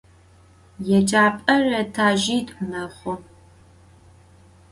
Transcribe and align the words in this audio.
Yêcap'er 0.87 1.65
etajjit'u 1.81 2.57
mexhu. 2.69 3.13